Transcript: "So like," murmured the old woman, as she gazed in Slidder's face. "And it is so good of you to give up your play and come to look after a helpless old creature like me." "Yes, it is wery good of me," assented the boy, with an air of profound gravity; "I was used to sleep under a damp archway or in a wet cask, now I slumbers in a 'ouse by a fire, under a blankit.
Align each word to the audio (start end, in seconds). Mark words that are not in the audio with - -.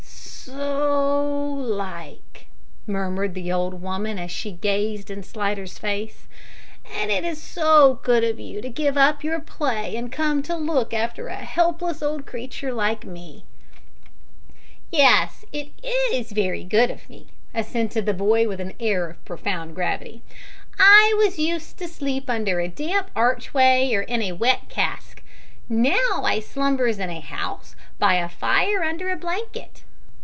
"So 0.51 1.53
like," 1.53 2.47
murmured 2.87 3.35
the 3.35 3.51
old 3.51 3.81
woman, 3.81 4.17
as 4.17 4.31
she 4.31 4.51
gazed 4.51 5.11
in 5.11 5.21
Slidder's 5.23 5.77
face. 5.77 6.27
"And 6.97 7.11
it 7.11 7.23
is 7.23 7.41
so 7.41 7.99
good 8.03 8.23
of 8.23 8.39
you 8.39 8.59
to 8.59 8.67
give 8.67 8.97
up 8.97 9.23
your 9.23 9.39
play 9.39 9.95
and 9.95 10.11
come 10.11 10.41
to 10.43 10.55
look 10.55 10.93
after 10.95 11.27
a 11.27 11.35
helpless 11.35 12.01
old 12.01 12.25
creature 12.25 12.73
like 12.73 13.05
me." 13.05 13.45
"Yes, 14.91 15.45
it 15.53 15.69
is 16.11 16.33
wery 16.35 16.63
good 16.63 16.89
of 16.89 17.07
me," 17.09 17.27
assented 17.53 18.05
the 18.07 18.13
boy, 18.13 18.47
with 18.47 18.59
an 18.59 18.73
air 18.79 19.09
of 19.11 19.23
profound 19.23 19.75
gravity; 19.75 20.21
"I 20.79 21.13
was 21.23 21.39
used 21.39 21.77
to 21.77 21.87
sleep 21.87 22.29
under 22.29 22.59
a 22.59 22.67
damp 22.67 23.11
archway 23.15 23.93
or 23.93 24.01
in 24.01 24.23
a 24.23 24.31
wet 24.33 24.67
cask, 24.69 25.21
now 25.69 26.23
I 26.23 26.39
slumbers 26.39 26.97
in 26.97 27.11
a 27.11 27.25
'ouse 27.31 27.75
by 27.99 28.15
a 28.15 28.27
fire, 28.27 28.83
under 28.83 29.09
a 29.11 29.15
blankit. 29.15 29.83